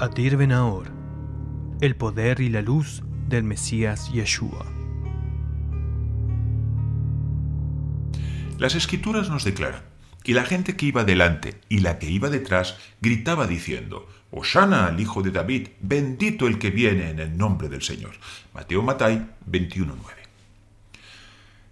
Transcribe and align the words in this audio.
Adir 0.00 0.36
Benaor, 0.36 0.90
el 1.80 1.94
poder 1.94 2.40
y 2.40 2.48
la 2.48 2.62
luz 2.62 3.04
del 3.28 3.44
Mesías 3.44 4.12
Yeshua. 4.12 4.66
Las 8.58 8.74
escrituras 8.74 9.30
nos 9.30 9.44
declaran 9.44 9.82
que 10.24 10.34
la 10.34 10.42
gente 10.42 10.74
que 10.74 10.86
iba 10.86 11.04
delante 11.04 11.60
y 11.68 11.78
la 11.78 12.00
que 12.00 12.10
iba 12.10 12.28
detrás 12.28 12.76
gritaba 13.00 13.46
diciendo, 13.46 14.08
Osana 14.32 14.86
al 14.86 14.98
hijo 14.98 15.22
de 15.22 15.30
David, 15.30 15.68
bendito 15.80 16.48
el 16.48 16.58
que 16.58 16.70
viene 16.70 17.10
en 17.10 17.20
el 17.20 17.38
nombre 17.38 17.68
del 17.68 17.82
Señor. 17.82 18.16
Mateo 18.52 18.82
Matai 18.82 19.24
21.9. 19.48 19.94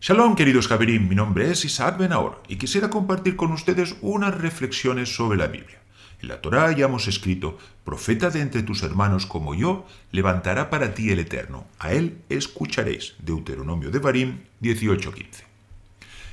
Shalom 0.00 0.34
queridos 0.34 0.66
Javerín, 0.66 1.08
mi 1.08 1.14
nombre 1.14 1.52
es 1.52 1.64
Isaac 1.64 1.96
Benaor 1.98 2.42
y 2.48 2.56
quisiera 2.56 2.90
compartir 2.90 3.36
con 3.36 3.52
ustedes 3.52 3.94
unas 4.00 4.36
reflexiones 4.36 5.14
sobre 5.14 5.38
la 5.38 5.46
Biblia. 5.46 5.78
En 6.20 6.28
la 6.28 6.40
Torá 6.40 6.72
ya 6.72 6.86
hemos 6.86 7.06
escrito, 7.06 7.58
profeta 7.84 8.30
de 8.30 8.40
entre 8.40 8.62
tus 8.62 8.82
hermanos 8.82 9.26
como 9.26 9.54
yo, 9.54 9.86
levantará 10.10 10.68
para 10.68 10.94
ti 10.94 11.10
el 11.10 11.20
Eterno, 11.20 11.66
a 11.78 11.92
él 11.92 12.18
escucharéis. 12.28 13.14
Deuteronomio 13.20 13.90
de 13.90 14.00
Barim 14.00 14.40
18.15. 14.60 15.44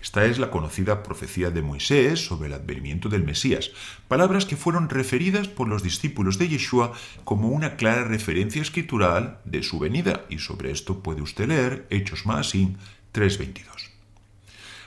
Esta 0.00 0.24
es 0.24 0.38
la 0.38 0.50
conocida 0.50 1.02
profecía 1.02 1.50
de 1.50 1.62
Moisés 1.62 2.24
sobre 2.24 2.46
el 2.46 2.54
advenimiento 2.54 3.08
del 3.08 3.24
Mesías, 3.24 3.72
palabras 4.08 4.46
que 4.46 4.56
fueron 4.56 4.88
referidas 4.88 5.48
por 5.48 5.68
los 5.68 5.82
discípulos 5.82 6.38
de 6.38 6.48
Yeshua 6.48 6.92
como 7.24 7.48
una 7.48 7.76
clara 7.76 8.04
referencia 8.04 8.62
escritural 8.62 9.40
de 9.44 9.62
su 9.62 9.78
venida, 9.78 10.24
y 10.30 10.38
sobre 10.38 10.70
esto 10.70 11.00
puede 11.00 11.22
usted 11.22 11.48
leer 11.48 11.86
Hechos 11.90 12.24
Maasim 12.24 12.76
3.22. 13.12 13.95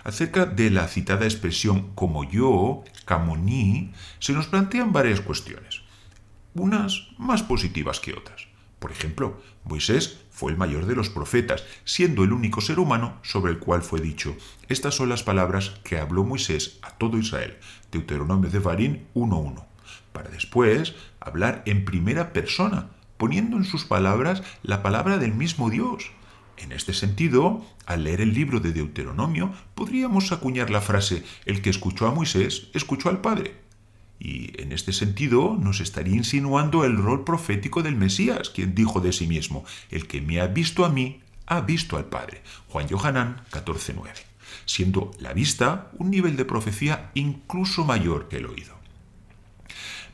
Acerca 0.04 0.46
de 0.46 0.70
la 0.70 0.88
citada 0.88 1.26
expresión 1.26 1.92
como 1.96 2.24
yo, 2.24 2.84
camoní, 3.06 3.92
se 4.20 4.34
nos 4.34 4.48
plantean 4.48 4.94
varias 4.94 5.22
cuestiones, 5.22 5.82
unas 6.54 7.10
más 7.18 7.44
positivas 7.44 8.00
que 8.00 8.14
otras. 8.14 8.48
Por 8.80 8.92
ejemplo, 8.92 9.42
Moisés 9.66 10.22
fue 10.32 10.52
el 10.52 10.58
mayor 10.58 10.86
de 10.86 10.96
los 10.96 11.10
profetas, 11.10 11.66
siendo 11.84 12.24
el 12.24 12.32
único 12.32 12.62
ser 12.62 12.80
humano 12.80 13.20
sobre 13.24 13.52
el 13.52 13.60
cual 13.60 13.82
fue 13.82 14.00
dicho, 14.00 14.36
estas 14.70 14.96
son 14.96 15.10
las 15.10 15.22
palabras 15.22 15.72
que 15.84 16.00
habló 16.00 16.24
Moisés 16.24 16.80
a 16.82 16.92
todo 16.92 17.18
Israel, 17.18 17.58
Deuteronomio 17.92 18.50
de 18.50 18.60
Barín 18.60 19.08
1.1, 19.16 19.66
para 20.14 20.30
después 20.30 20.96
hablar 21.20 21.62
en 21.66 21.84
primera 21.84 22.32
persona, 22.32 22.88
poniendo 23.18 23.58
en 23.58 23.66
sus 23.66 23.84
palabras 23.84 24.44
la 24.64 24.82
palabra 24.82 25.18
del 25.18 25.34
mismo 25.34 25.70
Dios, 25.70 26.12
en 26.60 26.72
este 26.72 26.94
sentido, 26.94 27.66
al 27.86 28.04
leer 28.04 28.22
el 28.22 28.34
libro 28.34 28.60
de 28.60 28.74
Deuteronomio, 28.74 29.54
podríamos 29.76 30.32
acuñar 30.32 30.70
la 30.70 30.82
frase, 30.82 31.24
el 31.46 31.62
que 31.62 31.70
escuchó 31.70 32.08
a 32.08 32.14
Moisés, 32.14 32.70
escuchó 32.74 33.10
al 33.10 33.22
Padre. 33.22 33.56
Y 34.20 34.62
en 34.62 34.74
este 34.74 34.92
sentido 34.92 35.58
nos 35.60 35.80
estaría 35.80 36.16
insinuando 36.16 36.84
el 36.84 36.98
rol 36.98 37.24
profético 37.24 37.82
del 37.82 37.96
Mesías, 37.96 38.50
quien 38.50 38.76
dijo 38.76 39.00
de 39.00 39.14
sí 39.14 39.28
mismo, 39.28 39.64
el 39.90 40.08
que 40.08 40.22
me 40.22 40.42
ha 40.42 40.48
visto 40.48 40.84
a 40.84 40.90
mí, 40.90 41.22
ha 41.46 41.62
visto 41.62 41.98
al 41.98 42.06
Padre. 42.06 42.42
Juan 42.68 42.90
Johanán 42.90 43.42
14.9. 43.52 44.10
Siendo 44.66 45.12
la 45.20 45.34
vista 45.34 45.90
un 45.98 46.12
nivel 46.12 46.36
de 46.36 46.46
profecía 46.46 47.12
incluso 47.14 47.86
mayor 47.86 48.28
que 48.28 48.38
el 48.38 48.46
oído. 48.46 48.76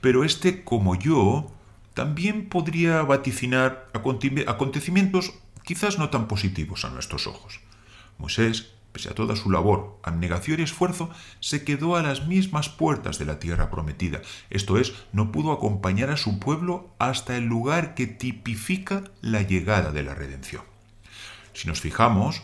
Pero 0.02 0.24
este 0.24 0.64
como 0.64 0.96
yo 0.96 1.52
también 1.96 2.48
podría 2.48 3.02
vaticinar 3.02 3.88
acontecimientos 3.94 5.34
quizás 5.66 6.00
no 6.00 6.10
tan 6.10 6.28
positivos 6.28 6.86
a 6.86 6.90
nuestros 6.90 7.28
ojos. 7.28 7.60
Moisés, 8.18 8.72
pese 8.94 9.10
a 9.10 9.16
toda 9.16 9.36
su 9.36 9.52
labor, 9.52 10.00
abnegación 10.04 10.62
y 10.62 10.64
esfuerzo, 10.64 11.10
se 11.42 11.66
quedó 11.66 11.98
a 11.98 12.02
las 12.02 12.28
mismas 12.28 12.70
puertas 12.70 13.20
de 13.20 13.26
la 13.26 13.40
tierra 13.40 13.70
prometida, 13.70 14.22
esto 14.50 14.78
es, 14.78 14.94
no 15.12 15.34
pudo 15.34 15.52
acompañar 15.52 16.10
a 16.12 16.18
su 16.18 16.40
pueblo 16.40 16.90
hasta 16.98 17.36
el 17.36 17.44
lugar 17.44 17.94
que 17.94 18.08
tipifica 18.08 19.04
la 19.22 19.42
llegada 19.42 19.92
de 19.92 20.04
la 20.04 20.16
redención. 20.16 20.64
Si 21.54 21.68
nos 21.68 21.82
fijamos, 21.82 22.42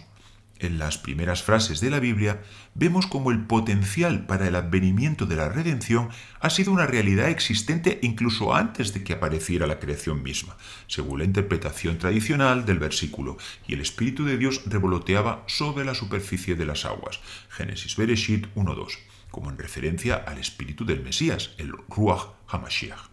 en 0.62 0.80
las 0.80 0.98
primeras 0.98 1.44
frases 1.44 1.82
de 1.82 1.90
la 1.90 2.00
Biblia, 2.00 2.42
vemos 2.74 3.08
como 3.08 3.32
el 3.32 3.46
potencial 3.46 4.26
para 4.26 4.48
el 4.48 4.56
advenimiento 4.56 5.26
de 5.26 5.36
la 5.36 5.50
redención 5.50 6.10
ha 6.40 6.50
sido 6.50 6.72
una 6.72 6.88
realidad 6.88 7.30
existente 7.30 8.00
incluso 8.02 8.56
antes 8.56 8.94
de 8.94 9.04
que 9.04 9.14
apareciera 9.14 9.68
la 9.68 9.80
creación 9.80 10.24
misma, 10.24 10.58
según 10.88 11.20
la 11.20 11.26
interpretación 11.26 11.98
tradicional 11.98 12.66
del 12.66 12.80
versículo, 12.80 13.38
y 13.68 13.74
el 13.74 13.82
Espíritu 13.82 14.24
de 14.26 14.38
Dios 14.38 14.62
revoloteaba 14.66 15.44
sobre 15.48 15.86
la 15.86 15.96
superficie 15.96 16.56
de 16.56 16.66
las 16.66 16.86
aguas. 16.86 17.20
Génesis 17.50 17.96
Bereshit 17.96 18.48
1.2, 18.56 18.98
como 19.30 19.50
en 19.50 19.58
referencia 19.58 20.16
al 20.16 20.38
Espíritu 20.38 20.86
del 20.86 21.04
Mesías, 21.04 21.52
el 21.58 21.74
Ruach 21.90 22.34
HaMashiach. 22.48 23.11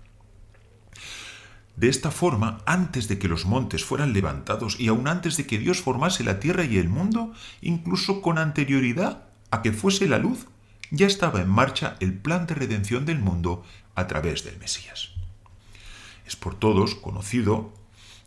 De 1.79 1.89
esta 1.89 2.11
forma, 2.11 2.59
antes 2.67 3.07
de 3.07 3.21
que 3.21 3.29
los 3.29 3.47
montes 3.47 3.85
fueran 3.85 4.13
levantados 4.13 4.81
y 4.81 4.89
aun 4.89 5.07
antes 5.07 5.37
de 5.37 5.47
que 5.47 5.61
Dios 5.61 5.81
formase 5.81 6.25
la 6.25 6.41
tierra 6.41 6.65
y 6.65 6.77
el 6.77 6.89
mundo, 6.89 7.33
incluso 7.63 8.21
con 8.21 8.37
anterioridad 8.37 9.29
a 9.53 9.63
que 9.63 9.73
fuese 9.73 10.09
la 10.09 10.19
luz, 10.19 10.49
ya 10.91 11.07
estaba 11.07 11.41
en 11.41 11.49
marcha 11.49 11.95
el 12.01 12.15
plan 12.15 12.49
de 12.49 12.57
redención 12.57 13.07
del 13.07 13.21
mundo 13.21 13.63
a 13.95 14.09
través 14.09 14.43
del 14.43 14.59
Mesías. 14.59 15.11
Es 16.27 16.35
por 16.35 16.57
todos 16.57 16.97
conocido 16.97 17.73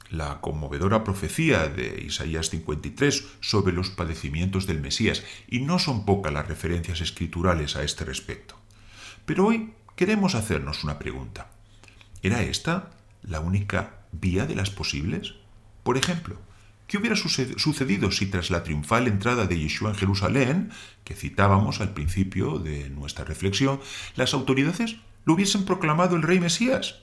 la 0.09 0.39
conmovedora 0.39 1.03
profecía 1.03 1.67
de 1.67 2.05
Isaías 2.07 2.51
53 2.51 3.25
sobre 3.41 3.73
los 3.73 3.89
padecimientos 3.89 4.65
del 4.65 4.79
Mesías, 4.79 5.25
y 5.49 5.59
no 5.59 5.77
son 5.77 6.05
pocas 6.05 6.31
las 6.31 6.47
referencias 6.47 7.01
escriturales 7.01 7.75
a 7.75 7.83
este 7.83 8.05
respecto. 8.05 8.55
Pero 9.25 9.47
hoy 9.47 9.73
queremos 9.97 10.35
hacernos 10.35 10.85
una 10.85 10.97
pregunta. 10.97 11.49
¿Era 12.23 12.43
esta 12.43 12.91
la 13.23 13.39
única 13.39 14.01
vía 14.11 14.45
de 14.45 14.55
las 14.55 14.69
posibles? 14.69 15.35
Por 15.83 15.97
ejemplo, 15.97 16.37
¿qué 16.87 16.97
hubiera 16.97 17.15
sucedido 17.15 18.11
si 18.11 18.25
tras 18.27 18.51
la 18.51 18.63
triunfal 18.63 19.07
entrada 19.07 19.45
de 19.45 19.59
Yeshua 19.59 19.91
en 19.91 19.95
Jerusalén, 19.95 20.71
que 21.03 21.15
citábamos 21.15 21.81
al 21.81 21.93
principio 21.93 22.59
de 22.59 22.89
nuestra 22.89 23.25
reflexión, 23.25 23.79
las 24.15 24.33
autoridades 24.33 24.97
lo 25.25 25.33
hubiesen 25.33 25.65
proclamado 25.65 26.15
el 26.15 26.23
rey 26.23 26.39
Mesías? 26.39 26.99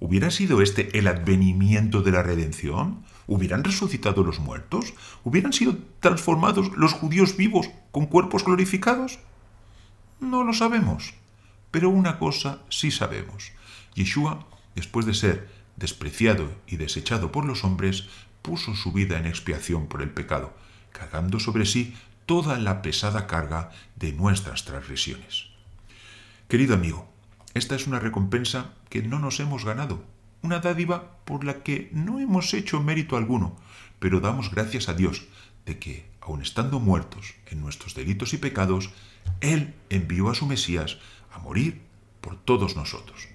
¿Hubiera 0.00 0.30
sido 0.30 0.60
este 0.60 0.98
el 0.98 1.06
advenimiento 1.06 2.02
de 2.02 2.10
la 2.10 2.22
redención? 2.22 3.04
¿Hubieran 3.26 3.64
resucitado 3.64 4.22
los 4.22 4.38
muertos? 4.38 4.92
¿Hubieran 5.22 5.52
sido 5.52 5.78
transformados 6.00 6.76
los 6.76 6.92
judíos 6.92 7.36
vivos 7.36 7.70
con 7.90 8.06
cuerpos 8.06 8.44
glorificados? 8.44 9.18
No 10.20 10.44
lo 10.44 10.52
sabemos, 10.52 11.14
pero 11.70 11.88
una 11.88 12.18
cosa 12.18 12.60
sí 12.68 12.90
sabemos. 12.90 13.52
Yeshua 13.94 14.46
después 14.74 15.06
de 15.06 15.14
ser 15.14 15.48
despreciado 15.76 16.50
y 16.66 16.76
desechado 16.76 17.32
por 17.32 17.44
los 17.44 17.64
hombres, 17.64 18.08
puso 18.42 18.74
su 18.74 18.92
vida 18.92 19.18
en 19.18 19.26
expiación 19.26 19.86
por 19.86 20.02
el 20.02 20.10
pecado, 20.10 20.54
cargando 20.92 21.40
sobre 21.40 21.66
sí 21.66 21.96
toda 22.26 22.58
la 22.58 22.82
pesada 22.82 23.26
carga 23.26 23.70
de 23.96 24.12
nuestras 24.12 24.64
transgresiones. 24.64 25.46
Querido 26.48 26.74
amigo, 26.74 27.08
esta 27.54 27.74
es 27.74 27.86
una 27.86 28.00
recompensa 28.00 28.72
que 28.88 29.02
no 29.02 29.18
nos 29.18 29.40
hemos 29.40 29.64
ganado, 29.64 30.04
una 30.42 30.60
dádiva 30.60 31.16
por 31.24 31.44
la 31.44 31.62
que 31.62 31.88
no 31.92 32.20
hemos 32.20 32.52
hecho 32.52 32.82
mérito 32.82 33.16
alguno, 33.16 33.56
pero 33.98 34.20
damos 34.20 34.50
gracias 34.50 34.88
a 34.88 34.94
Dios 34.94 35.24
de 35.64 35.78
que, 35.78 36.06
aun 36.20 36.42
estando 36.42 36.80
muertos 36.80 37.34
en 37.50 37.60
nuestros 37.60 37.94
delitos 37.94 38.34
y 38.34 38.38
pecados, 38.38 38.90
Él 39.40 39.74
envió 39.88 40.30
a 40.30 40.34
su 40.34 40.46
Mesías 40.46 40.98
a 41.32 41.38
morir 41.38 41.80
por 42.20 42.36
todos 42.36 42.76
nosotros. 42.76 43.33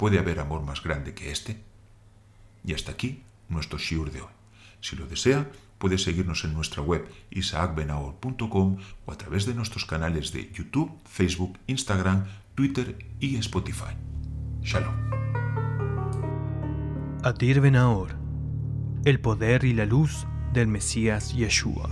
¿Puede 0.00 0.18
haber 0.18 0.40
amor 0.40 0.62
más 0.62 0.82
grande 0.82 1.12
que 1.12 1.30
este? 1.30 1.62
Y 2.64 2.72
hasta 2.72 2.92
aquí 2.92 3.22
nuestro 3.50 3.78
shiur 3.78 4.10
de 4.10 4.22
hoy. 4.22 4.32
Si 4.80 4.96
lo 4.96 5.06
desea, 5.06 5.50
puede 5.76 5.98
seguirnos 5.98 6.42
en 6.44 6.54
nuestra 6.54 6.80
web 6.80 7.06
isaacbenaor.com 7.28 8.78
o 9.04 9.12
a 9.12 9.18
través 9.18 9.44
de 9.44 9.52
nuestros 9.52 9.84
canales 9.84 10.32
de 10.32 10.50
YouTube, 10.54 10.90
Facebook, 11.04 11.58
Instagram, 11.66 12.24
Twitter 12.54 12.96
y 13.20 13.36
Spotify. 13.36 13.92
Shalom. 14.62 14.94
Adir 17.22 17.60
Benaor, 17.60 18.16
el 19.04 19.20
poder 19.20 19.64
y 19.64 19.74
la 19.74 19.84
luz 19.84 20.26
del 20.54 20.68
Mesías 20.68 21.34
Yeshua. 21.34 21.90